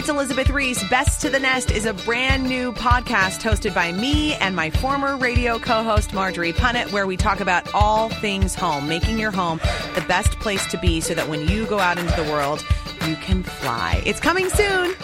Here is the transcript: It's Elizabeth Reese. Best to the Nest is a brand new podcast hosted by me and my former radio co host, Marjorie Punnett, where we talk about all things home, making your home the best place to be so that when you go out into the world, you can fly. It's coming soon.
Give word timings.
It's 0.00 0.08
Elizabeth 0.08 0.48
Reese. 0.48 0.82
Best 0.88 1.20
to 1.20 1.28
the 1.28 1.38
Nest 1.38 1.70
is 1.70 1.84
a 1.84 1.92
brand 1.92 2.44
new 2.44 2.72
podcast 2.72 3.42
hosted 3.42 3.74
by 3.74 3.92
me 3.92 4.32
and 4.36 4.56
my 4.56 4.70
former 4.70 5.14
radio 5.14 5.58
co 5.58 5.82
host, 5.82 6.14
Marjorie 6.14 6.54
Punnett, 6.54 6.90
where 6.90 7.06
we 7.06 7.18
talk 7.18 7.40
about 7.40 7.74
all 7.74 8.08
things 8.08 8.54
home, 8.54 8.88
making 8.88 9.18
your 9.18 9.30
home 9.30 9.60
the 9.94 10.02
best 10.08 10.30
place 10.40 10.66
to 10.68 10.78
be 10.78 11.02
so 11.02 11.12
that 11.12 11.28
when 11.28 11.46
you 11.46 11.66
go 11.66 11.78
out 11.78 11.98
into 11.98 12.14
the 12.16 12.30
world, 12.30 12.64
you 13.06 13.14
can 13.16 13.42
fly. 13.42 14.02
It's 14.06 14.20
coming 14.20 14.48
soon. 14.48 14.94